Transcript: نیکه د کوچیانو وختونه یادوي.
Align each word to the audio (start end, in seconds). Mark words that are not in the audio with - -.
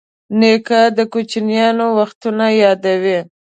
نیکه 0.39 0.81
د 0.97 0.99
کوچیانو 1.13 1.85
وختونه 1.99 2.45
یادوي. 2.63 3.19